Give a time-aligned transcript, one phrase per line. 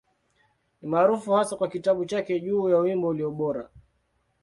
[0.81, 3.69] Ni maarufu hasa kwa kitabu chake juu ya Wimbo Ulio Bora.